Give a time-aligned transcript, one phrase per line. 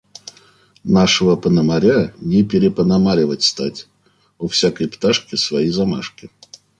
[0.83, 3.87] Нашего пономаря не перепономаривать стать.
[4.39, 6.31] У всякой пташки свои замашки.